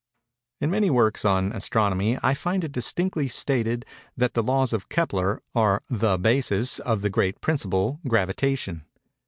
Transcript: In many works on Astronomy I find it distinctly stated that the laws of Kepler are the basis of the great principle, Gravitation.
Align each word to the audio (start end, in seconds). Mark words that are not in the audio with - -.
In 0.59 0.71
many 0.71 0.89
works 0.89 1.23
on 1.25 1.51
Astronomy 1.53 2.17
I 2.23 2.33
find 2.33 2.63
it 2.63 2.71
distinctly 2.71 3.27
stated 3.27 3.85
that 4.17 4.33
the 4.33 4.41
laws 4.41 4.73
of 4.73 4.89
Kepler 4.89 5.43
are 5.53 5.83
the 5.91 6.17
basis 6.17 6.79
of 6.79 7.01
the 7.01 7.11
great 7.11 7.39
principle, 7.39 7.99
Gravitation. 8.07 8.85